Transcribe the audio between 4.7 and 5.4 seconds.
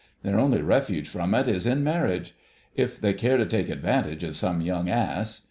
ass.